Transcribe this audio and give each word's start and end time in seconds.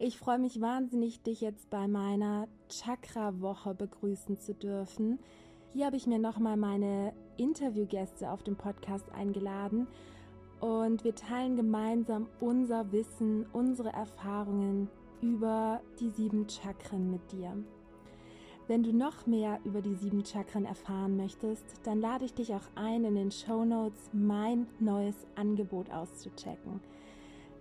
Ich 0.00 0.16
freue 0.16 0.38
mich 0.38 0.60
wahnsinnig, 0.60 1.22
dich 1.22 1.40
jetzt 1.40 1.70
bei 1.70 1.88
meiner 1.88 2.46
Chakra-Woche 2.68 3.74
begrüßen 3.74 4.38
zu 4.38 4.54
dürfen. 4.54 5.18
Hier 5.72 5.86
habe 5.86 5.96
ich 5.96 6.06
mir 6.06 6.20
nochmal 6.20 6.56
meine 6.56 7.12
Interviewgäste 7.36 8.30
auf 8.30 8.44
dem 8.44 8.54
Podcast 8.54 9.10
eingeladen 9.10 9.88
und 10.60 11.02
wir 11.02 11.16
teilen 11.16 11.56
gemeinsam 11.56 12.28
unser 12.38 12.92
Wissen, 12.92 13.44
unsere 13.52 13.92
Erfahrungen 13.92 14.88
über 15.20 15.80
die 15.98 16.10
sieben 16.10 16.48
Chakren 16.48 17.10
mit 17.10 17.32
dir. 17.32 17.56
Wenn 18.68 18.84
du 18.84 18.92
noch 18.92 19.26
mehr 19.26 19.58
über 19.64 19.82
die 19.82 19.96
sieben 19.96 20.24
Chakren 20.24 20.64
erfahren 20.64 21.16
möchtest, 21.16 21.64
dann 21.82 22.00
lade 22.00 22.24
ich 22.24 22.34
dich 22.34 22.54
auch 22.54 22.68
ein, 22.76 23.04
in 23.04 23.16
den 23.16 23.32
Show 23.32 23.64
Notes 23.64 24.10
mein 24.12 24.68
neues 24.78 25.26
Angebot 25.34 25.90
auszuchecken. 25.90 26.78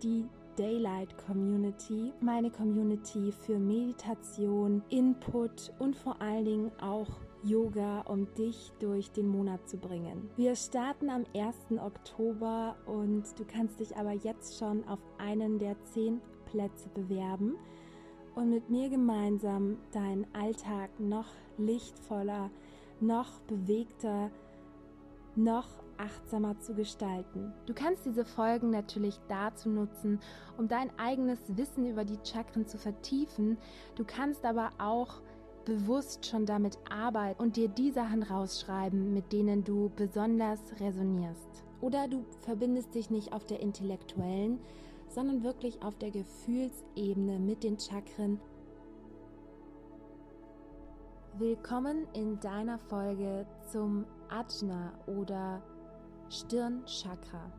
Die 0.04 0.26
Daylight 0.58 1.16
Community, 1.26 2.12
meine 2.20 2.50
Community 2.50 3.32
für 3.32 3.60
Meditation, 3.60 4.84
Input 4.90 5.72
und 5.78 5.96
vor 5.96 6.20
allen 6.20 6.46
Dingen 6.46 6.72
auch 6.82 7.08
Yoga, 7.44 8.02
um 8.02 8.34
dich 8.34 8.74
durch 8.80 9.12
den 9.12 9.28
Monat 9.28 9.70
zu 9.70 9.78
bringen. 9.78 10.30
Wir 10.36 10.56
starten 10.56 11.10
am 11.10 11.26
1. 11.36 11.80
Oktober 11.80 12.76
und 12.88 13.24
du 13.38 13.46
kannst 13.46 13.80
dich 13.80 13.96
aber 13.96 14.14
jetzt 14.14 14.58
schon 14.58 14.84
auf 14.88 15.00
einen 15.20 15.60
der 15.60 15.76
zehn 15.84 16.20
Plätze 16.46 16.90
bewerben 16.90 17.56
und 18.36 18.50
mit 18.50 18.70
mir 18.70 18.90
gemeinsam 18.90 19.78
deinen 19.92 20.26
Alltag 20.34 20.90
noch 21.00 21.28
lichtvoller, 21.58 22.50
noch 23.00 23.40
bewegter, 23.42 24.32
noch 25.36 25.68
achtsamer 25.98 26.60
zu 26.60 26.74
gestalten. 26.74 27.54
Du 27.66 27.74
kannst 27.74 28.06
diese 28.06 28.26
Folgen 28.26 28.70
natürlich 28.70 29.20
dazu 29.28 29.70
nutzen, 29.70 30.20
um 30.58 30.68
dein 30.68 30.90
eigenes 30.98 31.40
Wissen 31.58 31.86
über 31.86 32.06
die 32.06 32.20
Chakren 32.24 32.68
zu 32.68 32.78
vertiefen. 32.78 33.58
Du 33.96 34.04
kannst 34.06 34.46
aber 34.46 34.70
auch 34.78 35.22
bewusst 35.66 36.26
schon 36.26 36.46
damit 36.46 36.78
arbeiten 36.90 37.42
und 37.42 37.58
dir 37.58 37.68
die 37.68 37.92
Sachen 37.92 38.24
rausschreiben, 38.24 39.14
mit 39.14 39.34
denen 39.34 39.64
du 39.64 39.92
besonders 39.96 40.62
resonierst. 40.80 41.64
Oder 41.82 42.08
du 42.08 42.26
verbindest 42.42 42.96
dich 42.96 43.10
nicht 43.10 43.34
auf 43.34 43.46
der 43.46 43.60
intellektuellen, 43.60 44.60
sondern 45.10 45.44
wirklich 45.44 45.82
auf 45.84 45.98
der 45.98 46.12
Gefühlsebene 46.12 47.40
mit 47.40 47.64
den 47.64 47.78
Chakren. 47.78 48.40
Willkommen 51.38 52.08
in 52.14 52.40
deiner 52.40 52.80
Folge 52.80 53.46
zum 53.72 54.06
Ajna 54.30 54.94
oder 55.06 55.62
Stirnchakra. 56.30 57.52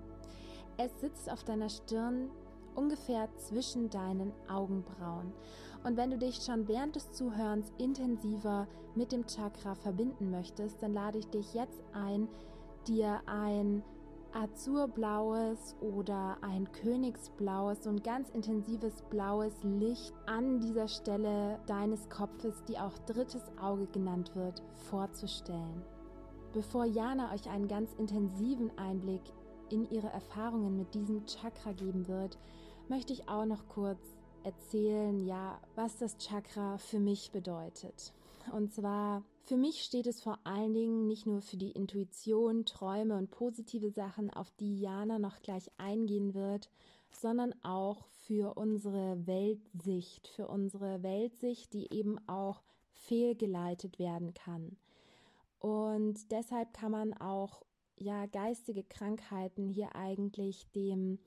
Es 0.76 1.00
sitzt 1.00 1.30
auf 1.30 1.44
deiner 1.44 1.68
Stirn 1.68 2.30
ungefähr 2.74 3.28
zwischen 3.36 3.90
deinen 3.90 4.32
Augenbrauen. 4.48 5.32
Und 5.84 5.96
wenn 5.96 6.10
du 6.10 6.18
dich 6.18 6.36
schon 6.36 6.68
während 6.68 6.96
des 6.96 7.12
Zuhörens 7.12 7.72
intensiver 7.78 8.68
mit 8.94 9.12
dem 9.12 9.26
Chakra 9.26 9.74
verbinden 9.74 10.30
möchtest, 10.30 10.82
dann 10.82 10.92
lade 10.92 11.18
ich 11.18 11.26
dich 11.28 11.54
jetzt 11.54 11.82
ein, 11.92 12.28
dir 12.86 13.20
ein 13.26 13.82
azurblaues 14.32 15.76
oder 15.80 16.36
ein 16.42 16.70
königsblaues 16.72 17.86
und 17.86 18.04
ganz 18.04 18.30
intensives 18.30 19.02
blaues 19.10 19.54
Licht 19.62 20.12
an 20.26 20.60
dieser 20.60 20.88
Stelle 20.88 21.58
deines 21.66 22.08
Kopfes, 22.08 22.62
die 22.68 22.78
auch 22.78 22.96
drittes 23.06 23.42
Auge 23.60 23.86
genannt 23.86 24.34
wird, 24.36 24.62
vorzustellen. 24.90 25.82
Bevor 26.58 26.86
Jana 26.86 27.32
euch 27.32 27.48
einen 27.48 27.69
ganz 27.69 27.94
intensiven 27.94 28.76
Einblick 28.76 29.22
in 29.70 29.88
ihre 29.92 30.08
Erfahrungen 30.08 30.76
mit 30.76 30.92
diesem 30.92 31.24
Chakra 31.24 31.70
geben 31.70 32.08
wird, 32.08 32.36
möchte 32.88 33.12
ich 33.12 33.28
auch 33.28 33.44
noch 33.44 33.69
kurz 33.69 34.00
erzählen, 34.42 35.24
ja, 35.24 35.60
was 35.76 35.98
das 35.98 36.18
Chakra 36.18 36.76
für 36.78 36.98
mich 36.98 37.30
bedeutet. 37.30 38.12
Und 38.50 38.72
zwar, 38.72 39.22
für 39.44 39.56
mich 39.56 39.84
steht 39.84 40.08
es 40.08 40.20
vor 40.20 40.41
allen 40.42 40.74
Dingen 40.74 41.06
nicht 41.06 41.26
nur 41.26 41.42
für 41.42 41.56
die 41.56 41.70
Intuition, 41.70 42.64
Träume 42.64 43.16
und 43.16 43.30
positive 43.30 43.92
Sachen, 43.92 44.28
auf 44.28 44.50
die 44.58 44.80
Jana 44.80 45.20
noch 45.20 45.41
gleich 45.42 45.70
eingehen 45.76 46.34
wird, 46.34 46.70
sondern 47.12 47.54
auch 47.62 48.04
für 48.26 48.54
unsere 48.58 49.28
Weltsicht, 49.28 50.26
für 50.26 50.48
unsere 50.48 51.04
Weltsicht, 51.04 51.72
die 51.72 51.94
eben 51.94 52.18
auch 52.26 52.64
fehlgeleitet 52.91 54.00
werden 54.00 54.34
kann. 54.34 54.76
Und 55.58 56.30
deshalb 56.30 56.72
kann 56.72 56.92
man 56.92 57.14
auch 57.14 57.62
ja 57.96 58.26
geistige 58.26 58.84
Krankheiten 58.84 59.69
hier 59.69 59.94
eigentlich 59.96 60.70
dem 60.72 61.19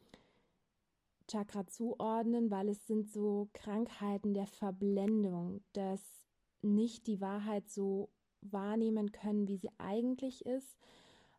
Chakra 1.28 1.68
zuordnen, 1.68 2.52
weil 2.52 2.70
es 2.70 2.88
sind 2.88 3.10
so 3.10 3.50
Krankheiten 3.54 4.34
der 4.34 4.48
Verblendung, 4.48 5.64
dass 5.74 6.02
nicht 6.62 7.08
die 7.08 7.22
Wahrheit 7.22 7.70
so 7.70 8.10
wahrnehmen 8.42 9.12
können, 9.12 9.48
wie 9.48 9.58
sie 9.58 9.70
eigentlich 9.78 10.46
ist, 10.46 10.78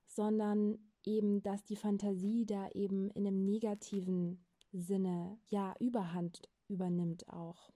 sondern 0.07 0.79
eben, 1.05 1.43
dass 1.43 1.65
die 1.65 1.77
Fantasie 1.77 2.47
da 2.47 2.69
eben 2.71 3.11
in 3.11 3.27
einem 3.27 3.45
negativen 3.45 4.45
Sinne 4.73 5.39
ja 5.49 5.75
Überhand 5.81 6.49
übernimmt 6.69 7.29
auch. 7.29 7.73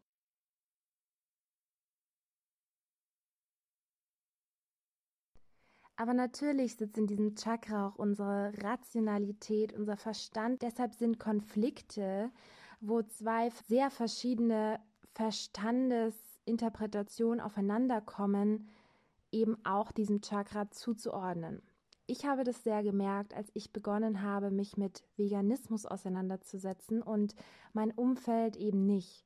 Aber 5.97 6.13
natürlich 6.13 6.77
sitzt 6.77 6.99
in 6.99 7.07
diesem 7.07 7.37
Chakra 7.37 7.89
auch 7.89 7.97
unsere 7.97 8.53
Rationalität, 8.63 9.73
unser 9.73 9.97
Verstand. 9.97 10.61
Deshalb 10.61 10.93
sind 10.95 11.19
Konflikte, 11.19 12.31
wo 12.81 13.01
zwei 13.03 13.49
sehr 13.67 13.91
verschiedene 13.91 14.79
Verstandesinterpretationen 15.15 17.41
aufeinanderkommen, 17.41 18.69
eben 19.33 19.57
auch 19.65 19.91
diesem 19.91 20.21
Chakra 20.21 20.71
zuzuordnen. 20.71 21.63
Ich 22.07 22.27
habe 22.27 22.45
das 22.45 22.63
sehr 22.63 22.83
gemerkt, 22.83 23.33
als 23.35 23.51
ich 23.55 23.73
begonnen 23.73 24.21
habe, 24.23 24.51
mich 24.51 24.77
mit 24.77 25.03
Veganismus 25.17 25.87
auseinanderzusetzen 25.87 27.01
und 27.03 27.35
mein 27.73 27.91
Umfeld 27.91 28.57
eben 28.57 28.85
nicht. 28.87 29.25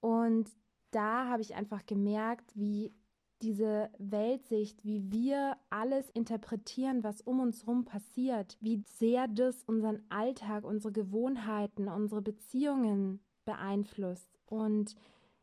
Und 0.00 0.50
da 0.90 1.28
habe 1.28 1.40
ich 1.42 1.56
einfach 1.56 1.84
gemerkt, 1.86 2.52
wie 2.54 2.94
diese 3.42 3.90
Weltsicht, 3.98 4.84
wie 4.84 5.10
wir 5.10 5.56
alles 5.70 6.08
interpretieren, 6.10 7.04
was 7.04 7.20
um 7.20 7.40
uns 7.40 7.62
herum 7.62 7.84
passiert, 7.84 8.56
wie 8.60 8.82
sehr 8.98 9.28
das 9.28 9.62
unseren 9.64 10.02
Alltag, 10.08 10.64
unsere 10.64 10.92
Gewohnheiten, 10.92 11.88
unsere 11.88 12.22
Beziehungen 12.22 13.20
beeinflusst. 13.44 14.38
Und 14.46 14.96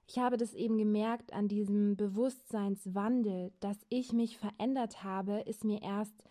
ich 0.08 0.20
habe 0.20 0.38
das 0.38 0.54
eben 0.54 0.78
gemerkt 0.78 1.34
an 1.34 1.48
diesem 1.48 1.96
Bewusstseinswandel, 1.96 3.52
dass 3.60 3.78
ich 3.90 4.12
mich 4.12 4.38
verändert 4.38 5.04
habe, 5.04 5.40
ist 5.42 5.64
mir 5.64 5.82
erst 5.82 6.24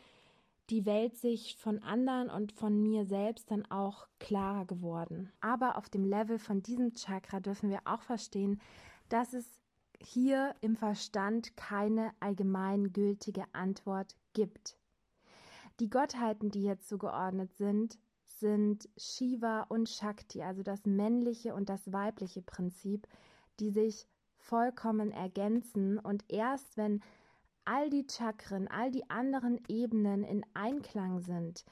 die 0.71 0.87
Weltsicht 0.87 1.59
von 1.59 1.83
anderen 1.83 2.31
und 2.31 2.53
von 2.53 2.81
mir 2.83 3.05
selbst 3.05 3.51
dann 3.51 3.65
auch 3.71 4.07
klarer 4.19 4.65
geworden. 4.65 5.33
Aber 5.41 5.77
auf 5.77 5.89
dem 5.89 6.05
Level 6.05 6.39
von 6.39 6.63
diesem 6.63 6.95
Chakra 6.95 7.41
dürfen 7.41 7.71
wir 7.71 7.81
auch 7.85 8.03
verstehen, 8.03 8.61
dass 9.09 9.33
es 9.33 9.62
hier 10.05 10.55
im 10.61 10.77
Verstand 10.77 11.57
keine 11.57 12.13
allgemeingültige 12.21 13.45
Antwort 13.53 14.17
gibt. 14.33 14.77
Die 15.81 15.89
Gottheiten, 15.89 16.51
die 16.51 16.61
hier 16.61 16.79
zugeordnet 16.79 17.55
sind, 17.55 17.99
sind 18.27 18.89
Shiva 18.97 19.63
und 19.63 19.89
Shakti, 19.89 20.43
also 20.43 20.63
das 20.63 20.85
männliche 20.85 21.55
und 21.55 21.69
das 21.69 21.93
weibliche 21.93 22.43
Prinzip, 22.43 23.07
die 23.61 23.71
sich 23.71 24.07
vollkommen 24.37 25.13
ergänzen 25.13 25.99
und 25.99 26.25
erst 26.29 26.77
wenn 26.77 27.01
all 27.65 27.91
die 27.91 28.07
Chakren, 28.11 28.69
all 28.69 28.91
die 28.91 29.09
anderen 29.09 29.61
Ebenen 29.69 30.25
in 30.25 30.45
Einklang 30.55 31.21
sind, 31.21 31.65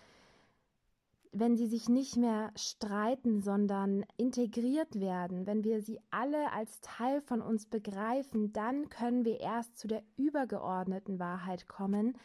wenn 1.33 1.57
sie 1.57 1.67
sich 1.67 1.89
nicht 1.89 2.17
mehr 2.17 2.51
streiten, 2.57 3.41
sondern 3.41 4.05
integriert 4.17 4.99
werden, 4.99 5.47
wenn 5.47 5.65
wir 5.65 5.81
sie 5.83 6.01
alle 6.11 6.53
als 6.53 6.81
Teil 6.81 7.21
von 7.21 7.41
uns 7.41 7.67
begreifen, 7.67 8.53
dann 8.53 8.89
können 8.89 9.25
wir 9.25 9.41
erst 9.41 9.79
zu 9.79 9.87
der 9.87 10.03
übergeordneten 10.17 11.19
Wahrheit 11.19 11.69
kommen 11.69 12.17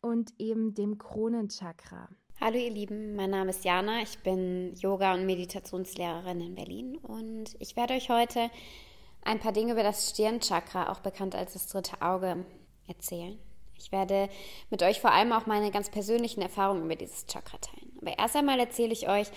und 0.00 0.32
eben 0.38 0.74
dem 0.74 0.98
Kronenchakra. 0.98 2.08
Hallo 2.40 2.56
ihr 2.56 2.70
Lieben, 2.70 3.16
mein 3.16 3.30
Name 3.30 3.50
ist 3.50 3.64
Jana, 3.64 4.02
ich 4.02 4.18
bin 4.20 4.74
Yoga- 4.76 5.14
und 5.14 5.26
Meditationslehrerin 5.26 6.40
in 6.40 6.54
Berlin 6.54 6.96
und 6.98 7.56
ich 7.58 7.76
werde 7.76 7.94
euch 7.94 8.10
heute 8.10 8.50
ein 9.22 9.40
paar 9.40 9.52
Dinge 9.52 9.72
über 9.72 9.82
das 9.82 10.10
Stirnchakra, 10.10 10.90
auch 10.90 11.00
bekannt 11.00 11.34
als 11.34 11.54
das 11.54 11.68
dritte 11.68 12.00
Auge, 12.00 12.44
erzählen. 12.86 13.38
Ich 13.78 13.92
werde 13.92 14.28
mit 14.70 14.82
euch 14.82 15.00
vor 15.00 15.12
allem 15.12 15.32
auch 15.32 15.46
meine 15.46 15.70
ganz 15.70 15.90
persönlichen 15.90 16.42
Erfahrungen 16.42 16.84
über 16.84 16.96
dieses 16.96 17.26
Chakra 17.26 17.58
teilen. 17.58 17.92
Aber 18.00 18.18
erst 18.18 18.36
einmal 18.36 18.58
erzähle 18.58 18.92
ich 18.92 19.08
euch, 19.08 19.28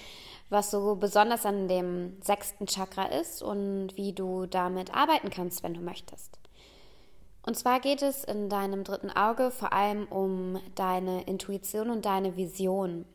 was 0.49 0.71
so 0.71 0.95
besonders 0.95 1.45
an 1.45 1.67
dem 1.67 2.21
sechsten 2.21 2.67
Chakra 2.67 3.05
ist 3.05 3.41
und 3.41 3.95
wie 3.95 4.13
du 4.13 4.45
damit 4.45 4.93
arbeiten 4.93 5.29
kannst, 5.29 5.63
wenn 5.63 5.73
du 5.73 5.81
möchtest. 5.81 6.37
Und 7.43 7.57
zwar 7.57 7.79
geht 7.79 8.01
es 8.01 8.23
in 8.23 8.49
deinem 8.49 8.83
dritten 8.83 9.09
Auge 9.09 9.49
vor 9.49 9.73
allem 9.73 10.05
um 10.07 10.59
deine 10.75 11.23
Intuition 11.23 11.89
und 11.89 12.05
deine 12.05 12.37
Vision. 12.37 13.05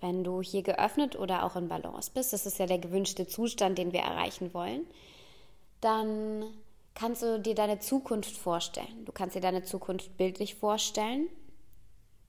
Wenn 0.00 0.22
du 0.22 0.42
hier 0.42 0.62
geöffnet 0.62 1.18
oder 1.18 1.44
auch 1.44 1.56
in 1.56 1.68
Balance 1.68 2.10
bist, 2.14 2.32
das 2.32 2.46
ist 2.46 2.58
ja 2.58 2.66
der 2.66 2.78
gewünschte 2.78 3.26
Zustand, 3.26 3.78
den 3.78 3.92
wir 3.92 4.00
erreichen 4.00 4.54
wollen, 4.54 4.86
dann 5.80 6.44
kannst 6.94 7.22
du 7.22 7.40
dir 7.40 7.54
deine 7.54 7.80
Zukunft 7.80 8.36
vorstellen. 8.36 9.04
Du 9.04 9.12
kannst 9.12 9.36
dir 9.36 9.40
deine 9.40 9.64
Zukunft 9.64 10.16
bildlich 10.16 10.54
vorstellen. 10.54 11.28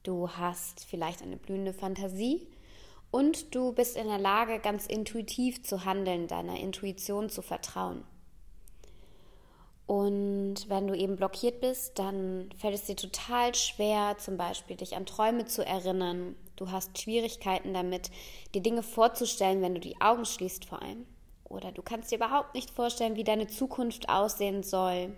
Du 0.03 0.29
hast 0.29 0.85
vielleicht 0.85 1.21
eine 1.21 1.37
blühende 1.37 1.73
Fantasie 1.73 2.47
und 3.11 3.55
du 3.55 3.71
bist 3.71 3.95
in 3.95 4.07
der 4.07 4.19
Lage, 4.19 4.59
ganz 4.59 4.87
intuitiv 4.87 5.63
zu 5.63 5.85
handeln, 5.85 6.27
deiner 6.27 6.59
Intuition 6.59 7.29
zu 7.29 7.41
vertrauen. 7.41 8.03
Und 9.87 10.67
wenn 10.67 10.87
du 10.87 10.95
eben 10.95 11.15
blockiert 11.15 11.61
bist, 11.61 11.99
dann 11.99 12.49
fällt 12.57 12.73
es 12.73 12.85
dir 12.85 12.95
total 12.95 13.53
schwer, 13.53 14.17
zum 14.17 14.35
Beispiel 14.35 14.75
dich 14.75 14.95
an 14.95 15.05
Träume 15.05 15.45
zu 15.45 15.63
erinnern. 15.63 16.35
Du 16.55 16.71
hast 16.71 16.99
Schwierigkeiten 16.99 17.73
damit, 17.73 18.09
dir 18.55 18.61
Dinge 18.61 18.81
vorzustellen, 18.81 19.61
wenn 19.61 19.75
du 19.75 19.79
die 19.79 20.01
Augen 20.01 20.25
schließt 20.25 20.65
vor 20.65 20.81
allem. 20.81 21.05
Oder 21.45 21.71
du 21.71 21.81
kannst 21.81 22.11
dir 22.11 22.17
überhaupt 22.17 22.53
nicht 22.53 22.71
vorstellen, 22.71 23.15
wie 23.15 23.23
deine 23.23 23.47
Zukunft 23.47 24.09
aussehen 24.09 24.63
soll. 24.63 25.15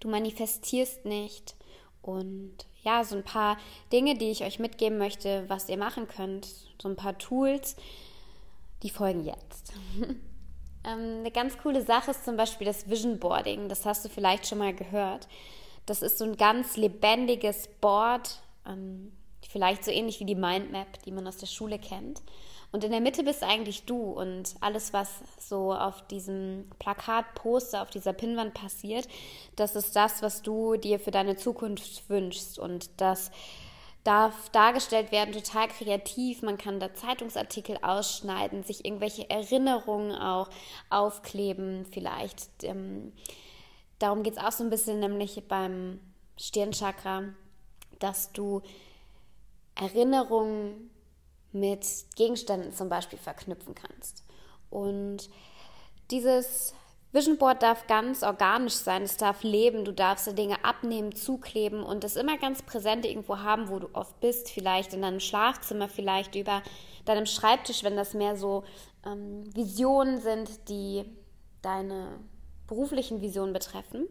Du 0.00 0.08
manifestierst 0.08 1.04
nicht. 1.04 1.54
Und 2.00 2.66
ja, 2.82 3.04
so 3.04 3.16
ein 3.16 3.22
paar 3.22 3.58
Dinge, 3.92 4.16
die 4.16 4.30
ich 4.30 4.42
euch 4.42 4.58
mitgeben 4.58 4.98
möchte, 4.98 5.44
was 5.48 5.68
ihr 5.68 5.78
machen 5.78 6.08
könnt. 6.08 6.48
So 6.80 6.88
ein 6.88 6.96
paar 6.96 7.16
Tools, 7.18 7.76
die 8.82 8.90
folgen 8.90 9.24
jetzt. 9.24 9.72
Ähm, 10.84 11.18
eine 11.20 11.30
ganz 11.30 11.58
coole 11.58 11.82
Sache 11.82 12.10
ist 12.10 12.24
zum 12.24 12.36
Beispiel 12.36 12.66
das 12.66 12.88
Vision 12.88 13.20
Boarding. 13.20 13.68
Das 13.68 13.86
hast 13.86 14.04
du 14.04 14.08
vielleicht 14.08 14.48
schon 14.48 14.58
mal 14.58 14.74
gehört. 14.74 15.28
Das 15.86 16.02
ist 16.02 16.18
so 16.18 16.24
ein 16.24 16.36
ganz 16.36 16.76
lebendiges 16.76 17.68
Board, 17.80 18.40
ähm, 18.66 19.12
vielleicht 19.48 19.84
so 19.84 19.90
ähnlich 19.90 20.20
wie 20.20 20.24
die 20.24 20.34
Mindmap, 20.34 21.02
die 21.04 21.12
man 21.12 21.26
aus 21.26 21.36
der 21.36 21.46
Schule 21.46 21.78
kennt. 21.78 22.22
Und 22.72 22.84
in 22.84 22.90
der 22.90 23.02
Mitte 23.02 23.22
bist 23.22 23.42
eigentlich 23.42 23.84
du 23.84 23.98
und 23.98 24.54
alles, 24.60 24.94
was 24.94 25.10
so 25.38 25.74
auf 25.74 26.06
diesem 26.06 26.70
Plakat, 26.78 27.34
Poster, 27.34 27.82
auf 27.82 27.90
dieser 27.90 28.14
Pinnwand 28.14 28.54
passiert, 28.54 29.06
das 29.56 29.76
ist 29.76 29.94
das, 29.94 30.22
was 30.22 30.40
du 30.40 30.76
dir 30.76 30.98
für 30.98 31.10
deine 31.10 31.36
Zukunft 31.36 32.08
wünschst. 32.08 32.58
Und 32.58 32.88
das 32.96 33.30
darf 34.04 34.48
dargestellt 34.50 35.12
werden, 35.12 35.34
total 35.34 35.68
kreativ. 35.68 36.40
Man 36.40 36.56
kann 36.56 36.80
da 36.80 36.94
Zeitungsartikel 36.94 37.78
ausschneiden, 37.82 38.64
sich 38.64 38.86
irgendwelche 38.86 39.28
Erinnerungen 39.28 40.12
auch 40.12 40.48
aufkleben, 40.88 41.84
vielleicht. 41.90 42.48
Ähm, 42.62 43.12
darum 43.98 44.22
geht 44.22 44.38
es 44.38 44.42
auch 44.42 44.50
so 44.50 44.64
ein 44.64 44.70
bisschen, 44.70 44.98
nämlich 44.98 45.42
beim 45.46 46.00
Stirnchakra, 46.38 47.24
dass 47.98 48.32
du 48.32 48.62
Erinnerungen 49.74 50.90
mit 51.52 51.86
Gegenständen 52.16 52.72
zum 52.72 52.88
Beispiel 52.88 53.18
verknüpfen 53.18 53.74
kannst. 53.74 54.24
Und 54.70 55.28
dieses 56.10 56.74
Vision 57.12 57.36
Board 57.36 57.62
darf 57.62 57.86
ganz 57.86 58.22
organisch 58.22 58.74
sein, 58.74 59.02
es 59.02 59.18
darf 59.18 59.42
leben, 59.42 59.84
du 59.84 59.92
darfst 59.92 60.26
die 60.26 60.34
Dinge 60.34 60.64
abnehmen, 60.64 61.14
zukleben 61.14 61.82
und 61.82 62.04
das 62.04 62.16
immer 62.16 62.38
ganz 62.38 62.62
präsent 62.62 63.04
irgendwo 63.04 63.38
haben, 63.38 63.68
wo 63.68 63.78
du 63.78 63.88
oft 63.92 64.18
bist, 64.20 64.48
vielleicht 64.48 64.94
in 64.94 65.02
deinem 65.02 65.20
Schlafzimmer, 65.20 65.88
vielleicht 65.88 66.34
über 66.34 66.62
deinem 67.04 67.26
Schreibtisch, 67.26 67.84
wenn 67.84 67.96
das 67.96 68.14
mehr 68.14 68.36
so 68.36 68.64
ähm, 69.04 69.44
Visionen 69.54 70.22
sind, 70.22 70.70
die 70.70 71.04
deine 71.60 72.18
beruflichen 72.66 73.20
Visionen 73.20 73.52
betreffen. 73.52 74.06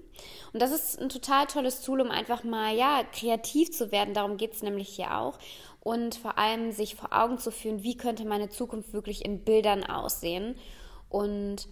Und 0.53 0.61
das 0.61 0.69
ist 0.71 1.01
ein 1.01 1.09
total 1.09 1.47
tolles 1.47 1.81
Tool, 1.81 2.01
um 2.01 2.11
einfach 2.11 2.43
mal 2.43 2.75
ja 2.75 3.03
kreativ 3.11 3.71
zu 3.71 3.91
werden. 3.91 4.13
Darum 4.13 4.37
geht 4.37 4.53
es 4.53 4.61
nämlich 4.61 4.89
hier 4.89 5.17
auch. 5.17 5.39
Und 5.81 6.15
vor 6.15 6.37
allem 6.37 6.71
sich 6.71 6.95
vor 6.95 7.11
Augen 7.11 7.39
zu 7.39 7.51
führen, 7.51 7.83
wie 7.83 7.97
könnte 7.97 8.23
meine 8.23 8.49
Zukunft 8.49 8.93
wirklich 8.93 9.25
in 9.25 9.43
Bildern 9.43 9.83
aussehen. 9.83 10.55
Und 11.09 11.67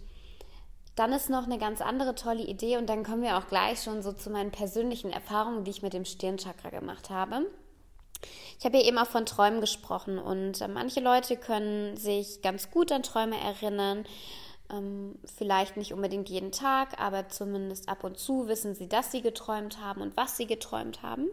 dann 0.96 1.14
ist 1.14 1.30
noch 1.30 1.46
eine 1.46 1.58
ganz 1.58 1.80
andere 1.80 2.14
tolle 2.14 2.44
Idee 2.44 2.76
und 2.76 2.90
dann 2.90 3.06
kommen 3.06 3.22
wir 3.22 3.38
auch 3.38 3.48
gleich 3.48 3.82
schon 3.82 4.02
so 4.02 4.12
zu 4.12 4.30
meinen 4.30 4.52
persönlichen 4.52 5.12
Erfahrungen, 5.12 5.64
die 5.64 5.72
ich 5.72 5.82
mit 5.82 5.94
dem 5.94 6.04
Stirnchakra 6.04 6.72
gemacht 6.72 7.10
habe. 7.10 7.46
Ich 8.58 8.66
habe 8.66 8.78
ja 8.78 8.84
eben 8.84 8.98
auch 8.98 9.08
von 9.08 9.26
Träumen 9.26 9.62
gesprochen 9.62 10.20
und 10.20 10.60
äh, 10.60 10.68
manche 10.68 11.00
Leute 11.00 11.38
können 11.38 11.96
sich 11.96 12.42
ganz 12.42 12.70
gut 12.70 12.92
an 12.92 13.04
Träume 13.04 13.38
erinnern. 13.40 14.06
Ähm, 14.70 15.16
vielleicht 15.38 15.78
nicht 15.78 15.94
unbedingt 15.94 16.28
jeden 16.28 16.52
Tag, 16.52 17.00
aber 17.00 17.30
zumindest 17.30 17.88
ab 17.88 18.04
und 18.04 18.18
zu 18.18 18.50
wissen 18.50 18.76
sie, 18.76 18.90
dass 18.90 19.12
sie 19.12 19.22
geträumt 19.22 19.80
haben 19.82 20.02
und 20.02 20.18
was 20.18 20.36
sie 20.36 20.48
geträumt 20.48 21.02
haben. 21.02 21.30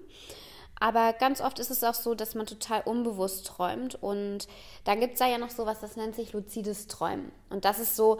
Aber 0.78 1.14
ganz 1.14 1.40
oft 1.40 1.58
ist 1.58 1.70
es 1.70 1.82
auch 1.82 1.94
so, 1.94 2.14
dass 2.14 2.34
man 2.34 2.46
total 2.46 2.82
unbewusst 2.82 3.46
träumt. 3.46 3.94
Und 4.02 4.46
dann 4.84 5.00
gibt 5.00 5.14
es 5.14 5.18
da 5.18 5.26
ja 5.26 5.38
noch 5.38 5.50
sowas, 5.50 5.80
das 5.80 5.96
nennt 5.96 6.14
sich 6.14 6.32
luzides 6.32 6.86
Träumen. 6.86 7.32
Und 7.48 7.64
das 7.64 7.78
ist 7.78 7.96
so 7.96 8.18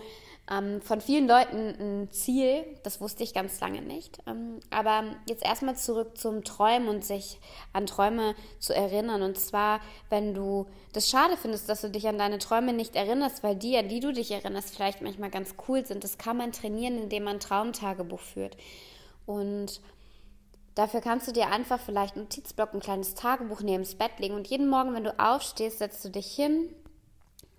ähm, 0.51 0.81
von 0.81 1.01
vielen 1.01 1.27
Leuten 1.27 1.75
ein 1.79 2.11
Ziel, 2.13 2.65
das 2.83 3.01
wusste 3.01 3.25
ich 3.25 3.35
ganz 3.35 3.61
lange 3.61 3.83
nicht. 3.83 4.19
Ähm, 4.27 4.61
aber 4.71 5.05
jetzt 5.29 5.45
erstmal 5.45 5.77
zurück 5.77 6.17
zum 6.17 6.45
Träumen 6.45 6.89
und 6.89 7.05
sich 7.05 7.41
an 7.73 7.87
Träume 7.87 8.35
zu 8.59 8.75
erinnern. 8.75 9.23
Und 9.23 9.39
zwar, 9.39 9.81
wenn 10.09 10.33
du 10.33 10.67
das 10.93 11.11
schade 11.11 11.37
findest, 11.37 11.69
dass 11.69 11.83
du 11.83 11.91
dich 11.91 12.09
an 12.09 12.17
deine 12.17 12.39
Träume 12.39 12.73
nicht 12.73 12.97
erinnerst, 12.97 13.43
weil 13.43 13.57
die, 13.57 13.77
an 13.77 13.89
die 13.89 14.01
du 14.01 14.13
dich 14.13 14.31
erinnerst, 14.31 14.75
vielleicht 14.75 15.03
manchmal 15.03 15.31
ganz 15.31 15.57
cool 15.69 15.85
sind. 15.85 16.05
Das 16.05 16.17
kann 16.17 16.37
man 16.37 16.53
trainieren, 16.53 17.03
indem 17.03 17.25
man 17.25 17.37
ein 17.37 17.41
Traumtagebuch 17.41 18.21
führt. 18.21 18.57
Und 19.27 19.81
Dafür 20.77 21.01
kannst 21.01 21.27
du 21.27 21.33
dir 21.33 21.51
einfach 21.51 21.81
vielleicht 21.81 22.17
einen 22.17 22.25
Notizblock, 22.25 22.75
ein 22.75 22.81
kleines 22.81 23.15
Tagebuch 23.15 23.63
neben 23.63 23.83
das 23.83 23.95
Bett 23.95 24.19
legen 24.19 24.35
und 24.35 24.47
jeden 24.47 24.69
Morgen, 24.69 24.93
wenn 24.93 25.05
du 25.05 25.19
aufstehst, 25.19 25.79
setzt 25.79 26.05
du 26.05 26.11
dich 26.11 26.27
hin, 26.27 26.69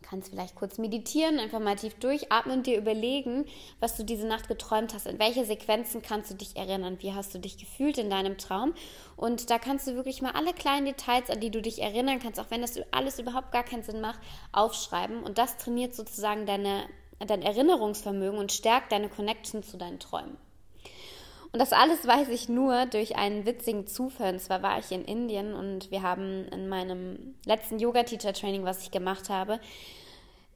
kannst 0.03 0.29
vielleicht 0.29 0.53
kurz 0.53 0.77
meditieren, 0.77 1.39
einfach 1.39 1.59
mal 1.59 1.75
tief 1.75 1.95
durchatmen 1.95 2.57
und 2.57 2.67
dir 2.67 2.77
überlegen, 2.77 3.45
was 3.79 3.97
du 3.97 4.03
diese 4.03 4.27
Nacht 4.27 4.47
geträumt 4.47 4.93
hast. 4.93 5.07
In 5.07 5.17
welche 5.17 5.45
Sequenzen 5.45 6.03
kannst 6.03 6.29
du 6.29 6.35
dich 6.35 6.55
erinnern? 6.55 6.97
Wie 7.01 7.11
hast 7.11 7.33
du 7.33 7.39
dich 7.39 7.57
gefühlt 7.57 7.97
in 7.97 8.11
deinem 8.11 8.37
Traum? 8.37 8.75
Und 9.15 9.49
da 9.49 9.57
kannst 9.57 9.87
du 9.87 9.95
wirklich 9.95 10.21
mal 10.21 10.33
alle 10.33 10.53
kleinen 10.53 10.85
Details, 10.85 11.31
an 11.31 11.39
die 11.39 11.49
du 11.49 11.59
dich 11.59 11.81
erinnern 11.81 12.19
kannst, 12.19 12.39
auch 12.39 12.51
wenn 12.51 12.61
das 12.61 12.79
alles 12.91 13.17
überhaupt 13.17 13.51
gar 13.51 13.63
keinen 13.63 13.81
Sinn 13.81 13.99
macht, 13.99 14.19
aufschreiben. 14.51 15.23
Und 15.23 15.39
das 15.39 15.57
trainiert 15.57 15.95
sozusagen 15.95 16.45
deine, 16.45 16.83
dein 17.17 17.41
Erinnerungsvermögen 17.41 18.37
und 18.37 18.51
stärkt 18.51 18.91
deine 18.91 19.09
Connection 19.09 19.63
zu 19.63 19.77
deinen 19.77 19.99
Träumen. 19.99 20.37
Und 21.51 21.59
das 21.59 21.73
alles 21.73 22.05
weiß 22.05 22.29
ich 22.29 22.49
nur 22.49 22.85
durch 22.87 23.15
einen 23.15 23.45
witzigen 23.45 23.87
Zufall. 23.87 24.33
Und 24.33 24.39
zwar 24.39 24.61
war 24.63 24.79
ich 24.79 24.91
in 24.91 25.05
Indien 25.05 25.53
und 25.53 25.91
wir 25.91 26.01
haben 26.01 26.45
in 26.49 26.67
meinem 26.67 27.35
letzten 27.45 27.79
Yoga-Teacher-Training, 27.79 28.63
was 28.63 28.83
ich 28.83 28.91
gemacht 28.91 29.29
habe, 29.29 29.59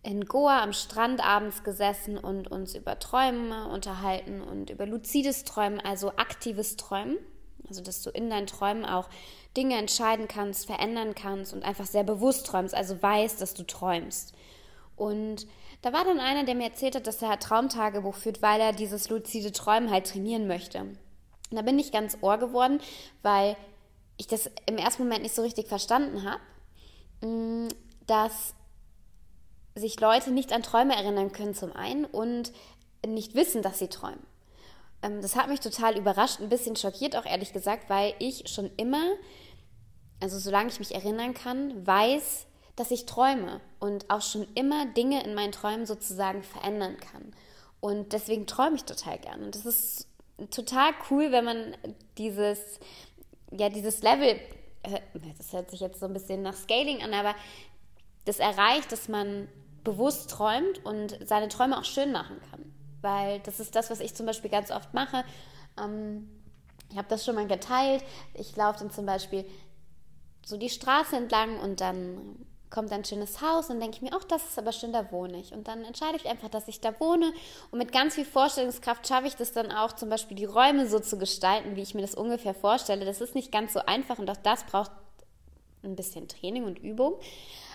in 0.04 0.26
Goa 0.26 0.64
am 0.64 0.74
Strand 0.74 1.26
abends 1.26 1.64
gesessen 1.64 2.18
und 2.18 2.50
uns 2.50 2.76
über 2.76 2.98
Träume 3.00 3.70
unterhalten 3.70 4.42
und 4.42 4.70
über 4.70 4.86
luzides 4.86 5.44
Träumen, 5.44 5.80
also 5.80 6.10
aktives 6.18 6.76
Träumen. 6.76 7.18
Also, 7.70 7.82
dass 7.82 8.02
du 8.02 8.10
in 8.10 8.30
deinen 8.30 8.48
Träumen 8.48 8.84
auch 8.84 9.08
Dinge 9.56 9.78
entscheiden 9.78 10.28
kannst, 10.28 10.66
verändern 10.66 11.16
kannst 11.16 11.54
und 11.54 11.64
einfach 11.64 11.86
sehr 11.86 12.04
bewusst 12.04 12.48
träumst, 12.48 12.74
also 12.74 13.02
weißt, 13.02 13.40
dass 13.42 13.54
du 13.54 13.64
träumst. 13.64 14.34
Und 14.98 15.48
da 15.82 15.94
war 15.94 16.04
dann 16.04 16.20
einer, 16.20 16.44
der 16.44 16.56
mir 16.56 16.66
erzählt 16.66 16.96
hat, 16.96 17.08
dass 17.08 17.22
er 17.22 17.40
Traumtagebuch 17.40 18.16
führt, 18.16 18.42
weil 18.42 18.62
er 18.62 18.74
dieses 18.74 19.10
luzide 19.10 19.52
Träumen 19.52 19.90
halt 19.90 20.08
trainieren 20.08 20.48
möchte. 20.48 20.82
Und 20.82 21.58
da 21.58 21.64
bin 21.64 21.80
ich 21.80 21.92
ganz 21.92 22.18
ohr 22.22 22.38
geworden, 22.38 22.80
weil 23.24 23.58
ich 24.18 24.28
das 24.28 24.50
im 24.68 24.78
ersten 24.78 25.04
Moment 25.04 25.24
nicht 25.24 25.36
so 25.36 25.42
richtig 25.42 25.68
verstanden 25.68 26.24
habe, 26.24 27.28
mm, 27.28 27.70
dass 28.06 28.54
sich 29.76 30.00
Leute 30.00 30.32
nicht 30.32 30.54
an 30.54 30.64
Träume 30.64 30.96
erinnern 30.96 31.32
können 31.32 31.56
zum 31.56 31.74
einen 31.74 32.06
und 32.06 32.52
nicht 33.06 33.36
wissen, 33.36 33.62
dass 33.62 33.80
sie 33.80 33.88
träumen. 33.88 34.26
Ähm, 35.02 35.22
das 35.22 35.36
hat 35.36 35.50
mich 35.50 35.60
total 35.60 35.98
überrascht, 35.98 36.40
ein 36.40 36.50
bisschen 36.50 36.76
schockiert 36.76 37.16
auch 37.16 37.26
ehrlich 37.26 37.54
gesagt, 37.54 37.90
weil 37.90 38.14
ich 38.20 38.48
schon 38.50 38.70
immer, 38.78 39.04
also 40.20 40.38
solange 40.38 40.70
ich 40.70 40.80
mich 40.80 40.94
erinnern 40.94 41.34
kann, 41.34 41.86
weiß, 41.86 42.46
dass 42.82 42.90
ich 42.90 43.06
träume 43.06 43.62
und 43.80 44.10
auch 44.10 44.24
schon 44.24 44.48
immer 44.56 44.88
Dinge 44.88 45.24
in 45.24 45.36
meinen 45.36 45.52
Träumen 45.52 45.86
sozusagen 45.86 46.42
verändern 46.42 46.98
kann. 46.98 47.32
Und 47.80 48.12
deswegen 48.12 48.48
träume 48.48 48.76
ich 48.76 48.86
total 48.86 49.20
gern. 49.20 49.44
Und 49.44 49.54
das 49.54 49.68
ist 49.68 50.08
total 50.50 50.92
cool, 51.12 51.32
wenn 51.32 51.46
man 51.46 51.78
dieses, 52.18 52.60
ja, 53.52 53.70
dieses 53.70 54.02
Level, 54.02 54.40
äh, 54.82 55.00
das 55.38 55.54
hört 55.54 55.70
sich 55.70 55.80
jetzt 55.80 56.00
so 56.00 56.08
ein 56.08 56.14
bisschen 56.14 56.42
nach 56.42 56.56
Scaling 56.56 57.04
an, 57.04 57.14
aber 57.14 57.36
das 58.26 58.40
erreicht, 58.40 58.92
dass 58.92 59.08
man 59.08 59.48
bewusst 59.84 60.32
träumt 60.32 60.84
und 60.84 61.20
seine 61.24 61.50
Träume 61.50 61.78
auch 61.78 61.86
schön 61.86 62.12
machen 62.12 62.42
kann. 62.50 62.74
Weil 63.02 63.42
das 63.42 63.60
ist 63.60 63.76
das, 63.76 63.92
was 63.92 64.00
ich 64.00 64.16
zum 64.16 64.26
Beispiel 64.26 64.50
ganz 64.50 64.72
oft 64.72 64.96
mache. 64.96 65.24
Ähm, 65.80 66.32
ich 66.90 66.98
habe 66.98 67.08
das 67.10 67.24
schon 67.24 67.36
mal 67.36 67.46
geteilt. 67.46 68.04
Ich 68.34 68.56
laufe 68.56 68.80
dann 68.80 68.90
zum 68.90 69.06
Beispiel 69.06 69.46
so 70.44 70.58
die 70.58 70.70
Straße 70.70 71.16
entlang 71.16 71.60
und 71.60 71.80
dann 71.80 72.48
kommt 72.72 72.92
ein 72.92 73.06
schönes 73.06 73.42
Haus 73.42 73.70
und 73.70 73.80
denke 73.80 73.98
ich 73.98 74.02
mir, 74.02 74.12
ach, 74.14 74.24
das 74.24 74.44
ist 74.44 74.58
aber 74.58 74.72
schön, 74.72 74.94
da 74.94 75.12
wohne 75.12 75.40
ich. 75.40 75.54
Und 75.54 75.68
dann 75.68 75.84
entscheide 75.84 76.16
ich 76.16 76.28
einfach, 76.28 76.50
dass 76.50 76.68
ich 76.68 76.80
da 76.80 76.98
wohne. 77.00 77.34
Und 77.70 77.78
mit 77.78 77.92
ganz 77.92 78.16
viel 78.16 78.26
Vorstellungskraft 78.26 79.08
schaffe 79.08 79.28
ich 79.28 79.36
das 79.36 79.52
dann 79.52 79.72
auch, 79.72 79.92
zum 79.94 80.10
Beispiel 80.10 80.38
die 80.38 80.46
Räume 80.46 80.88
so 80.88 81.00
zu 81.00 81.18
gestalten, 81.18 81.76
wie 81.76 81.82
ich 81.82 81.94
mir 81.94 82.02
das 82.02 82.16
ungefähr 82.16 82.56
vorstelle. 82.56 83.06
Das 83.06 83.22
ist 83.22 83.36
nicht 83.36 83.52
ganz 83.52 83.74
so 83.74 83.82
einfach 83.82 84.18
und 84.18 84.30
auch 84.30 84.38
das 84.38 84.64
braucht 84.64 84.92
ein 85.84 85.96
bisschen 85.96 86.28
Training 86.28 86.64
und 86.64 86.80
Übung. 86.80 87.16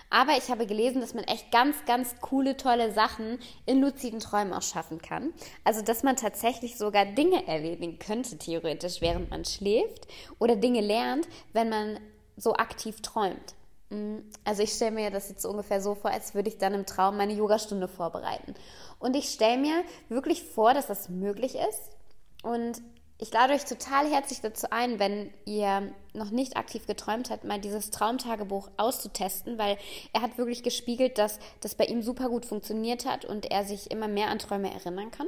Aber 0.09 0.37
ich 0.37 0.49
habe 0.49 0.65
gelesen, 0.65 1.01
dass 1.01 1.13
man 1.13 1.25
echt 1.25 1.51
ganz, 1.51 1.83
ganz 1.85 2.15
coole, 2.21 2.55
tolle 2.55 2.93
Sachen 2.93 3.39
in 3.65 3.81
luziden 3.81 4.21
Träumen 4.21 4.53
auch 4.53 4.61
schaffen 4.61 5.01
kann. 5.01 5.33
Also, 5.65 5.81
dass 5.81 6.01
man 6.01 6.15
tatsächlich 6.15 6.77
sogar 6.77 7.05
Dinge 7.05 7.45
erledigen 7.45 7.99
könnte, 7.99 8.37
theoretisch, 8.37 9.01
während 9.01 9.29
man 9.29 9.43
schläft 9.43 10.07
oder 10.39 10.55
Dinge 10.55 10.79
lernt, 10.79 11.27
wenn 11.51 11.67
man 11.67 11.99
so 12.37 12.53
aktiv 12.53 13.01
träumt. 13.01 13.56
Mm, 13.89 14.17
also 14.43 14.63
ich 14.63 14.73
stelle 14.73 14.91
mir 14.91 15.11
das 15.11 15.29
jetzt 15.29 15.45
ungefähr 15.45 15.81
so 15.81 15.95
vor, 15.95 16.11
als 16.11 16.35
würde 16.35 16.49
ich 16.49 16.57
dann 16.57 16.73
im 16.73 16.85
Traum 16.85 17.17
meine 17.17 17.33
Yogastunde 17.33 17.87
vorbereiten. 17.87 18.53
Und 18.99 19.15
ich 19.15 19.29
stelle 19.29 19.57
mir 19.57 19.83
wirklich 20.09 20.43
vor, 20.43 20.73
dass 20.73 20.87
das 20.87 21.09
möglich 21.09 21.55
ist. 21.55 21.97
Und 22.43 22.81
ich 23.19 23.31
lade 23.31 23.53
euch 23.53 23.65
total 23.65 24.09
herzlich 24.11 24.41
dazu 24.41 24.67
ein, 24.69 24.99
wenn 24.99 25.33
ihr 25.45 25.91
noch 26.13 26.29
nicht 26.29 26.55
aktiv 26.55 26.85
geträumt 26.85 27.31
habt, 27.31 27.45
mal 27.45 27.59
dieses 27.59 27.89
Traumtagebuch 27.89 28.69
auszutesten, 28.77 29.57
weil 29.57 29.77
er 30.13 30.21
hat 30.21 30.37
wirklich 30.37 30.61
gespiegelt, 30.61 31.17
dass 31.17 31.39
das 31.61 31.73
bei 31.73 31.85
ihm 31.85 32.03
super 32.03 32.29
gut 32.29 32.45
funktioniert 32.45 33.05
hat 33.05 33.25
und 33.25 33.49
er 33.49 33.65
sich 33.65 33.89
immer 33.89 34.07
mehr 34.07 34.29
an 34.29 34.37
Träume 34.37 34.71
erinnern 34.71 35.09
kann. 35.09 35.27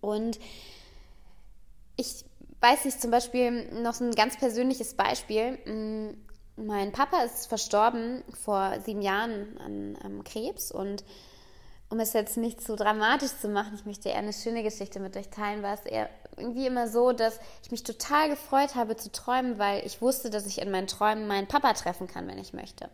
Und 0.00 0.38
ich 1.96 2.24
weiß 2.60 2.84
nicht, 2.84 3.00
zum 3.00 3.10
Beispiel 3.10 3.82
noch 3.82 4.00
ein 4.00 4.12
ganz 4.12 4.38
persönliches 4.38 4.94
Beispiel. 4.94 6.14
Mein 6.56 6.92
Papa 6.92 7.22
ist 7.22 7.46
verstorben 7.46 8.22
vor 8.44 8.74
sieben 8.84 9.02
Jahren 9.02 9.58
an, 9.58 9.96
an 10.02 10.24
Krebs 10.24 10.70
und 10.70 11.04
um 11.88 12.00
es 12.00 12.14
jetzt 12.14 12.38
nicht 12.38 12.62
zu 12.62 12.74
dramatisch 12.74 13.32
zu 13.40 13.48
machen, 13.48 13.74
ich 13.74 13.84
möchte 13.84 14.08
eher 14.08 14.16
eine 14.16 14.32
schöne 14.32 14.62
Geschichte 14.62 14.98
mit 14.98 15.16
euch 15.16 15.28
teilen, 15.28 15.62
war 15.62 15.74
es 15.74 15.84
eher 15.84 16.08
irgendwie 16.38 16.66
immer 16.66 16.88
so, 16.88 17.12
dass 17.12 17.38
ich 17.62 17.70
mich 17.70 17.82
total 17.82 18.30
gefreut 18.30 18.74
habe 18.74 18.96
zu 18.96 19.12
träumen, 19.12 19.58
weil 19.58 19.84
ich 19.84 20.00
wusste, 20.00 20.30
dass 20.30 20.46
ich 20.46 20.60
in 20.60 20.70
meinen 20.70 20.86
Träumen 20.86 21.26
meinen 21.26 21.48
Papa 21.48 21.74
treffen 21.74 22.06
kann, 22.06 22.26
wenn 22.28 22.38
ich 22.38 22.54
möchte. 22.54 22.88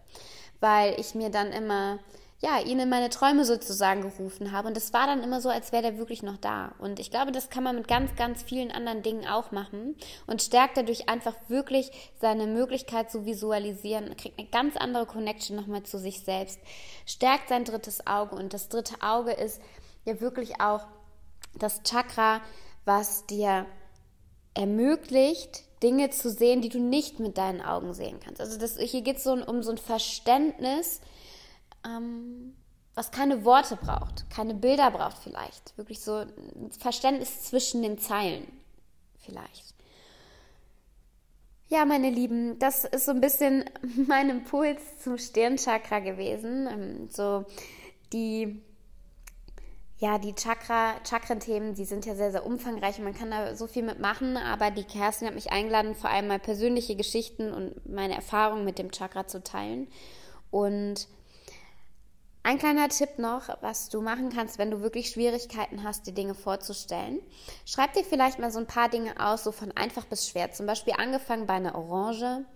Weil 0.59 0.99
ich 0.99 1.15
mir 1.15 1.31
dann 1.31 1.53
immer 1.53 2.01
ja, 2.41 2.61
ihn 2.61 2.79
in 2.79 2.89
meine 2.89 3.11
Träume 3.11 3.45
sozusagen 3.45 4.03
gerufen 4.03 4.53
habe. 4.53 4.69
Und 4.69 4.77
es 4.77 4.93
war 4.93 5.09
dann 5.09 5.25
immer 5.25 5.41
so, 5.41 5.49
als 5.49 5.73
wäre 5.73 5.83
der 5.83 5.99
wirklich 5.99 6.23
noch 6.23 6.37
da. 6.37 6.73
Und 6.79 7.01
ich 7.01 7.11
glaube, 7.11 7.33
das 7.33 7.51
kann 7.51 7.65
man 7.65 7.75
mit 7.75 7.89
ganz, 7.89 8.15
ganz 8.15 8.45
vielen 8.45 8.71
anderen 8.71 9.03
Dingen 9.03 9.27
auch 9.27 9.51
machen 9.51 9.97
und 10.29 10.41
stärkt 10.41 10.77
dadurch 10.77 11.09
einfach 11.09 11.35
wirklich 11.49 11.91
seine 12.21 12.47
Möglichkeit 12.47 13.11
zu 13.11 13.27
visualisieren, 13.27 14.17
kriegt 14.17 14.39
eine 14.39 14.49
ganz 14.49 14.77
andere 14.77 15.07
Connection 15.07 15.57
nochmal 15.57 15.83
zu 15.83 15.99
sich 15.99 16.21
selbst, 16.21 16.61
stärkt 17.07 17.49
sein 17.49 17.65
drittes 17.65 18.07
Auge. 18.07 18.37
Und 18.37 18.55
das 18.55 18.69
dritte 18.69 19.03
Auge 19.03 19.33
ist 19.33 19.61
ja 20.05 20.21
wirklich 20.21 20.61
auch 20.61 20.87
das 21.59 21.83
Chakra, 21.83 22.41
was 22.85 23.27
dir 23.27 23.67
ermöglicht, 24.55 25.65
Dinge 25.83 26.11
zu 26.11 26.31
sehen, 26.31 26.61
die 26.61 26.69
du 26.69 26.79
nicht 26.79 27.19
mit 27.19 27.37
deinen 27.37 27.63
Augen 27.63 27.95
sehen 27.95 28.21
kannst. 28.25 28.41
Also 28.41 28.59
das, 28.59 28.79
hier 28.79 29.03
geht 29.03 29.17
es 29.17 29.25
so 29.25 29.33
um 29.33 29.63
so 29.63 29.73
ein 29.73 29.79
Verständnis, 29.79 31.01
ähm, 31.89 32.55
was 32.95 33.11
keine 33.11 33.45
Worte 33.45 33.77
braucht, 33.77 34.29
keine 34.29 34.55
Bilder 34.55 34.91
braucht 34.91 35.19
vielleicht. 35.19 35.77
Wirklich 35.79 36.01
so 36.01 36.17
ein 36.17 36.71
Verständnis 36.79 37.45
zwischen 37.45 37.83
den 37.83 37.99
Zeilen 37.99 38.47
vielleicht. 39.19 39.75
Ja, 41.69 41.85
meine 41.85 42.09
Lieben, 42.09 42.59
das 42.59 42.85
ist 42.85 43.05
so 43.05 43.13
ein 43.13 43.21
bisschen 43.21 43.65
mein 44.09 44.31
Impuls 44.31 44.81
zum 45.03 45.19
Stirnchakra 45.19 46.01
gewesen. 46.01 46.67
Ähm, 46.67 47.09
so 47.09 47.45
die, 48.13 48.63
ja, 49.99 50.19
die 50.19 50.35
Chakra, 50.35 50.95
Chakrenthemen, 51.05 51.75
die 51.75 51.85
sind 51.85 52.07
ja 52.07 52.15
sehr, 52.15 52.33
sehr 52.33 52.47
umfangreich 52.47 52.99
und 52.99 53.05
man 53.05 53.15
kann 53.15 53.31
da 53.31 53.55
so 53.55 53.67
viel 53.67 53.83
mitmachen, 53.83 54.37
aber 54.37 54.71
die 54.71 54.85
Kerstin 54.85 55.29
hat 55.29 55.35
mich 55.35 55.53
eingeladen, 55.53 55.95
vor 55.95 56.11
allem 56.11 56.29
mal 56.29 56.39
persönliche 56.39 56.97
Geschichten 56.97 57.53
und 57.53 57.87
meine 57.87 58.15
Erfahrungen 58.15 58.65
mit 58.65 58.79
dem 58.79 58.91
Chakra 58.91 59.27
zu 59.27 59.43
teilen. 59.45 59.89
Und 60.51 61.07
ein 62.49 62.59
kleiner 62.59 62.89
Tipp 62.89 63.19
noch, 63.19 63.51
was 63.61 63.91
du 63.91 64.01
machen 64.01 64.31
kannst, 64.31 64.57
wenn 64.57 64.71
du 64.71 64.81
wirklich 64.81 65.11
Schwierigkeiten 65.11 65.85
hast, 65.85 66.07
die 66.07 66.15
Dinge 66.15 66.35
vorzustellen. 66.35 67.21
Schreib 67.67 67.93
dir 67.93 68.05
vielleicht 68.05 68.39
mal 68.39 68.51
so 68.51 68.59
ein 68.59 68.67
paar 68.67 68.89
Dinge 68.89 69.21
aus, 69.21 69.45
so 69.45 69.53
von 69.53 69.71
einfach 69.73 70.07
bis 70.07 70.27
schwer. 70.27 70.51
Zum 70.51 70.65
Beispiel 70.65 70.95
angefangen 70.97 71.47
bei 71.47 71.53
einer 71.53 71.75
Orange, 71.75 72.47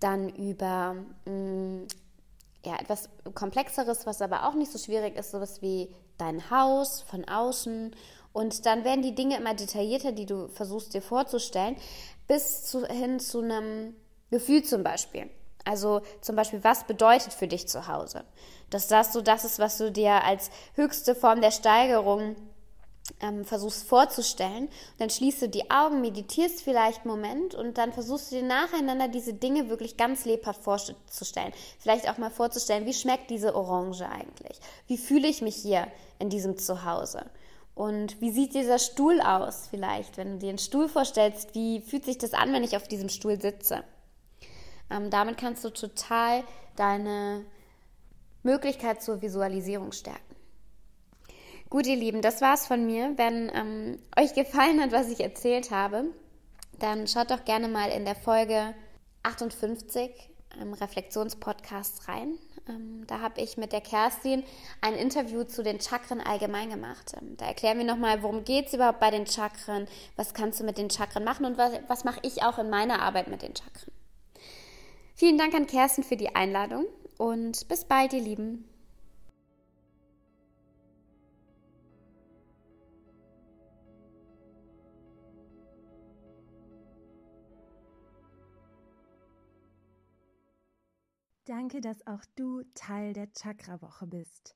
dann 0.00 0.30
über 0.30 0.96
mh, 1.26 1.30
mm, 1.30 1.86
ja, 2.64 2.74
etwas 2.80 3.08
Komplexeres, 3.34 4.04
was 4.04 4.20
aber 4.20 4.48
auch 4.48 4.54
nicht 4.54 4.72
so 4.72 4.78
schwierig 4.78 5.16
ist, 5.16 5.30
sowas 5.30 5.62
wie 5.62 5.94
dein 6.18 6.50
Haus 6.50 7.02
von 7.02 7.24
außen. 7.24 7.94
Und 8.32 8.66
dann 8.66 8.82
werden 8.82 9.02
die 9.02 9.14
Dinge 9.14 9.36
immer 9.36 9.54
detaillierter, 9.54 10.10
die 10.10 10.26
du 10.26 10.48
versuchst 10.48 10.92
dir 10.92 11.02
vorzustellen, 11.02 11.76
bis 12.26 12.64
zu, 12.64 12.84
hin 12.84 13.20
zu 13.20 13.42
einem 13.42 13.94
Gefühl 14.28 14.64
zum 14.64 14.82
Beispiel. 14.82 15.30
Also 15.66 16.00
zum 16.20 16.36
Beispiel, 16.36 16.62
was 16.62 16.84
bedeutet 16.84 17.32
für 17.32 17.48
dich 17.48 17.66
zu 17.66 17.88
Hause? 17.88 18.24
Dass 18.70 18.86
das 18.88 19.12
so 19.12 19.20
das 19.20 19.44
ist, 19.44 19.58
was 19.58 19.76
du 19.78 19.90
dir 19.90 20.24
als 20.24 20.50
höchste 20.74 21.14
Form 21.14 21.40
der 21.40 21.50
Steigerung 21.50 22.36
ähm, 23.20 23.44
versuchst 23.44 23.88
vorzustellen. 23.88 24.64
Und 24.66 25.00
dann 25.00 25.10
schließt 25.10 25.42
du 25.42 25.48
die 25.48 25.70
Augen, 25.70 26.00
meditierst 26.00 26.62
vielleicht 26.62 27.00
einen 27.00 27.10
Moment 27.10 27.54
und 27.54 27.78
dann 27.78 27.92
versuchst 27.92 28.30
du 28.30 28.36
dir 28.36 28.44
nacheinander 28.44 29.08
diese 29.08 29.34
Dinge 29.34 29.68
wirklich 29.68 29.96
ganz 29.96 30.24
lebhaft 30.24 30.62
vorzustellen. 30.62 31.52
Vielleicht 31.78 32.08
auch 32.08 32.18
mal 32.18 32.30
vorzustellen, 32.30 32.86
wie 32.86 32.94
schmeckt 32.94 33.30
diese 33.30 33.54
Orange 33.56 34.08
eigentlich? 34.08 34.60
Wie 34.86 34.98
fühle 34.98 35.26
ich 35.26 35.42
mich 35.42 35.56
hier 35.56 35.88
in 36.20 36.30
diesem 36.30 36.58
Zuhause? 36.58 37.24
Und 37.74 38.20
wie 38.20 38.30
sieht 38.30 38.54
dieser 38.54 38.78
Stuhl 38.78 39.20
aus 39.20 39.66
vielleicht, 39.68 40.16
wenn 40.16 40.34
du 40.34 40.38
dir 40.38 40.48
einen 40.50 40.58
Stuhl 40.58 40.88
vorstellst? 40.88 41.54
Wie 41.54 41.80
fühlt 41.80 42.04
sich 42.04 42.18
das 42.18 42.34
an, 42.34 42.52
wenn 42.52 42.64
ich 42.64 42.76
auf 42.76 42.88
diesem 42.88 43.08
Stuhl 43.08 43.40
sitze? 43.40 43.84
Ähm, 44.90 45.10
damit 45.10 45.38
kannst 45.38 45.64
du 45.64 45.70
total 45.70 46.44
deine 46.76 47.44
Möglichkeit 48.42 49.02
zur 49.02 49.22
Visualisierung 49.22 49.92
stärken. 49.92 50.22
Gut, 51.68 51.86
ihr 51.86 51.96
Lieben, 51.96 52.22
das 52.22 52.40
war's 52.40 52.66
von 52.66 52.86
mir. 52.86 53.12
Wenn 53.16 53.50
ähm, 53.52 53.98
euch 54.16 54.34
gefallen 54.34 54.80
hat, 54.80 54.92
was 54.92 55.10
ich 55.10 55.20
erzählt 55.20 55.72
habe, 55.72 56.04
dann 56.78 57.08
schaut 57.08 57.30
doch 57.30 57.44
gerne 57.44 57.66
mal 57.66 57.90
in 57.90 58.04
der 58.04 58.14
Folge 58.14 58.74
58 59.24 60.10
im 60.60 60.72
Reflexionspodcast 60.72 62.08
rein. 62.08 62.38
Ähm, 62.68 63.04
da 63.06 63.20
habe 63.20 63.40
ich 63.40 63.56
mit 63.56 63.72
der 63.72 63.80
Kerstin 63.80 64.44
ein 64.80 64.94
Interview 64.94 65.42
zu 65.44 65.62
den 65.62 65.80
Chakren 65.80 66.20
allgemein 66.20 66.70
gemacht. 66.70 67.14
Ähm, 67.20 67.36
da 67.36 67.46
erklären 67.46 67.78
wir 67.78 67.84
nochmal, 67.84 68.22
worum 68.22 68.44
geht 68.44 68.68
es 68.68 68.74
überhaupt 68.74 69.00
bei 69.00 69.10
den 69.10 69.26
Chakren, 69.26 69.88
was 70.14 70.34
kannst 70.34 70.60
du 70.60 70.64
mit 70.64 70.78
den 70.78 70.90
Chakren 70.90 71.24
machen 71.24 71.46
und 71.46 71.58
was, 71.58 71.72
was 71.88 72.04
mache 72.04 72.20
ich 72.22 72.42
auch 72.42 72.58
in 72.58 72.70
meiner 72.70 73.02
Arbeit 73.02 73.28
mit 73.28 73.42
den 73.42 73.54
Chakren. 73.54 73.92
Vielen 75.18 75.38
Dank 75.38 75.54
an 75.54 75.66
Kerstin 75.66 76.04
für 76.04 76.18
die 76.18 76.34
Einladung 76.34 76.84
und 77.16 77.66
bis 77.68 77.86
bald, 77.86 78.12
ihr 78.12 78.20
Lieben. 78.20 78.68
Danke, 91.46 91.80
dass 91.80 92.06
auch 92.06 92.22
du 92.34 92.62
Teil 92.74 93.14
der 93.14 93.32
Chakra-Woche 93.32 94.06
bist. 94.06 94.54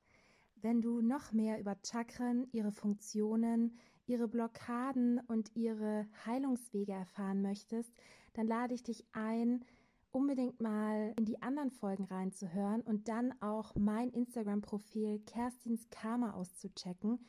Wenn 0.57 0.83
du 0.83 1.01
noch 1.01 1.31
mehr 1.31 1.59
über 1.59 1.75
Chakren, 1.83 2.47
ihre 2.51 2.71
Funktionen, 2.71 3.79
ihre 4.05 4.27
Blockaden 4.27 5.21
und 5.25 5.55
ihre 5.55 6.05
Heilungswege 6.27 6.91
erfahren 6.91 7.41
möchtest, 7.41 7.91
dann 8.33 8.45
lade 8.45 8.75
ich 8.75 8.83
dich 8.83 9.03
ein, 9.13 9.65
unbedingt 10.11 10.59
mal 10.59 11.13
in 11.17 11.25
die 11.25 11.41
anderen 11.41 11.71
Folgen 11.71 12.05
reinzuhören 12.05 12.81
und 12.81 13.07
dann 13.07 13.33
auch 13.41 13.75
mein 13.75 14.11
Instagram-Profil 14.11 15.19
Kerstins 15.25 15.89
Karma 15.89 16.33
auszuchecken. 16.33 17.19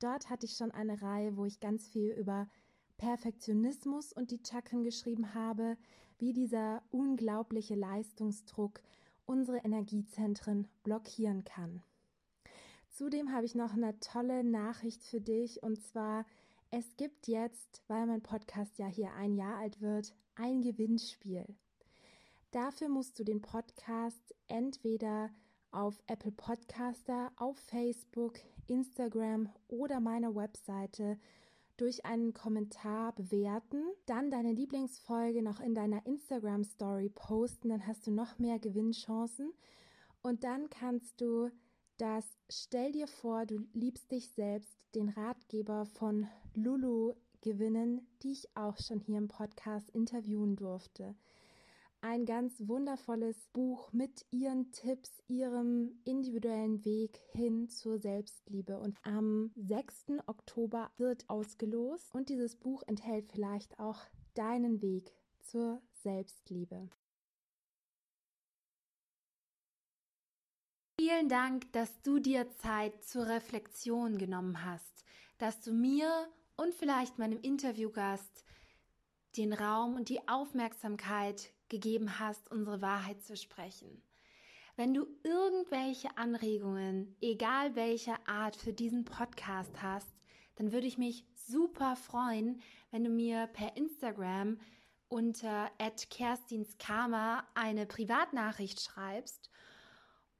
Dort 0.00 0.28
hatte 0.30 0.46
ich 0.46 0.56
schon 0.56 0.70
eine 0.70 1.00
Reihe, 1.00 1.36
wo 1.36 1.44
ich 1.44 1.60
ganz 1.60 1.88
viel 1.88 2.10
über 2.10 2.48
Perfektionismus 2.96 4.12
und 4.12 4.30
die 4.30 4.40
Chakren 4.44 4.82
geschrieben 4.82 5.34
habe, 5.34 5.76
wie 6.18 6.32
dieser 6.32 6.82
unglaubliche 6.90 7.74
Leistungsdruck 7.74 8.80
unsere 9.26 9.58
Energiezentren 9.58 10.68
blockieren 10.82 11.44
kann. 11.44 11.82
Zudem 12.88 13.32
habe 13.32 13.46
ich 13.46 13.54
noch 13.54 13.72
eine 13.72 13.98
tolle 13.98 14.44
Nachricht 14.44 15.02
für 15.02 15.20
dich 15.20 15.62
und 15.62 15.80
zwar, 15.80 16.26
es 16.70 16.96
gibt 16.96 17.26
jetzt, 17.26 17.82
weil 17.88 18.06
mein 18.06 18.22
Podcast 18.22 18.78
ja 18.78 18.86
hier 18.86 19.12
ein 19.14 19.34
Jahr 19.34 19.58
alt 19.58 19.80
wird, 19.80 20.14
ein 20.36 20.62
Gewinnspiel. 20.62 21.44
Dafür 22.54 22.88
musst 22.88 23.18
du 23.18 23.24
den 23.24 23.40
Podcast 23.40 24.32
entweder 24.46 25.28
auf 25.72 26.00
Apple 26.06 26.30
Podcaster, 26.30 27.32
auf 27.34 27.58
Facebook, 27.58 28.34
Instagram 28.68 29.48
oder 29.66 29.98
meiner 29.98 30.36
Webseite 30.36 31.18
durch 31.76 32.04
einen 32.04 32.32
Kommentar 32.32 33.12
bewerten, 33.16 33.82
dann 34.06 34.30
deine 34.30 34.52
Lieblingsfolge 34.52 35.42
noch 35.42 35.58
in 35.58 35.74
deiner 35.74 36.06
Instagram 36.06 36.62
Story 36.62 37.08
posten, 37.08 37.70
dann 37.70 37.88
hast 37.88 38.06
du 38.06 38.12
noch 38.12 38.38
mehr 38.38 38.60
Gewinnchancen. 38.60 39.52
Und 40.22 40.44
dann 40.44 40.70
kannst 40.70 41.20
du 41.20 41.50
das 41.96 42.24
Stell 42.48 42.92
dir 42.92 43.08
vor, 43.08 43.46
du 43.46 43.66
liebst 43.72 44.12
dich 44.12 44.30
selbst, 44.30 44.94
den 44.94 45.08
Ratgeber 45.08 45.86
von 45.86 46.28
Lulu 46.54 47.14
gewinnen, 47.40 48.06
die 48.22 48.30
ich 48.30 48.56
auch 48.56 48.78
schon 48.78 49.00
hier 49.00 49.18
im 49.18 49.26
Podcast 49.26 49.90
interviewen 49.90 50.54
durfte 50.54 51.16
ein 52.04 52.26
ganz 52.26 52.54
wundervolles 52.58 53.48
Buch 53.54 53.90
mit 53.94 54.26
ihren 54.30 54.70
Tipps, 54.72 55.22
ihrem 55.26 55.98
individuellen 56.04 56.84
Weg 56.84 57.18
hin 57.32 57.70
zur 57.70 57.98
Selbstliebe. 57.98 58.78
Und 58.78 58.98
am 59.04 59.52
6. 59.56 60.18
Oktober 60.26 60.90
wird 60.98 61.28
ausgelost 61.30 62.14
und 62.14 62.28
dieses 62.28 62.56
Buch 62.56 62.82
enthält 62.86 63.32
vielleicht 63.32 63.78
auch 63.78 64.02
deinen 64.34 64.82
Weg 64.82 65.16
zur 65.40 65.80
Selbstliebe. 66.02 66.90
Vielen 71.00 71.30
Dank, 71.30 71.72
dass 71.72 72.02
du 72.02 72.18
dir 72.18 72.50
Zeit 72.50 73.02
zur 73.02 73.28
Reflexion 73.28 74.18
genommen 74.18 74.62
hast, 74.62 75.06
dass 75.38 75.62
du 75.62 75.72
mir 75.72 76.28
und 76.56 76.74
vielleicht 76.74 77.18
meinem 77.18 77.40
Interviewgast 77.40 78.44
den 79.36 79.52
Raum 79.52 79.96
und 79.96 80.10
die 80.10 80.28
Aufmerksamkeit 80.28 81.54
gegeben 81.74 82.18
hast, 82.20 82.50
unsere 82.50 82.80
Wahrheit 82.80 83.22
zu 83.22 83.36
sprechen. 83.36 84.02
Wenn 84.76 84.94
du 84.94 85.06
irgendwelche 85.22 86.16
Anregungen, 86.16 87.16
egal 87.20 87.74
welcher 87.74 88.18
Art, 88.28 88.56
für 88.56 88.72
diesen 88.72 89.04
Podcast 89.04 89.82
hast, 89.82 90.14
dann 90.56 90.72
würde 90.72 90.86
ich 90.86 90.98
mich 90.98 91.24
super 91.34 91.96
freuen, 91.96 92.60
wenn 92.90 93.04
du 93.04 93.10
mir 93.10 93.48
per 93.48 93.76
Instagram 93.76 94.58
unter 95.08 95.70
@kerstinskarma 96.10 97.46
eine 97.54 97.86
Privatnachricht 97.86 98.80
schreibst 98.80 99.50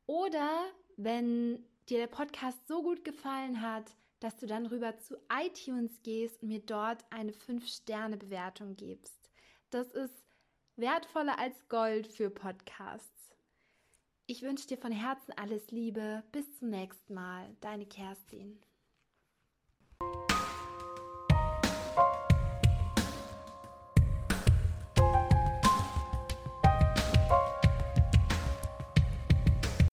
oder 0.07 0.49
wenn 0.97 1.64
dir 1.88 1.99
der 1.99 2.07
Podcast 2.07 2.67
so 2.67 2.83
gut 2.83 3.05
gefallen 3.05 3.61
hat, 3.61 3.97
dass 4.21 4.37
du 4.37 4.47
dann 4.47 4.67
rüber 4.67 4.97
zu 4.99 5.17
iTunes 5.31 6.00
gehst 6.03 6.43
und 6.43 6.49
mir 6.49 6.61
dort 6.61 7.05
eine 7.11 7.33
5-Sterne-Bewertung 7.33 8.75
gibst. 8.76 9.31
Das 9.71 9.93
ist 9.93 10.24
wertvoller 10.76 11.38
als 11.38 11.69
Gold 11.69 12.07
für 12.07 12.31
Podcasts. 12.31 13.37
Ich 14.26 14.43
wünsche 14.43 14.66
dir 14.66 14.78
von 14.78 14.93
Herzen 14.93 15.33
alles 15.37 15.71
Liebe. 15.71 16.23
Bis 16.33 16.59
zum 16.59 16.71
nächsten 16.71 17.14
Mal. 17.14 17.54
Deine 17.61 17.87
Kerstin. 17.87 18.59